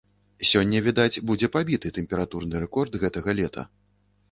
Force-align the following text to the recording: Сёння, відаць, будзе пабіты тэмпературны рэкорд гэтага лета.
Сёння, 0.51 0.79
відаць, 0.87 1.21
будзе 1.33 1.51
пабіты 1.57 1.93
тэмпературны 1.99 2.65
рэкорд 2.65 2.99
гэтага 3.07 3.39
лета. 3.41 3.71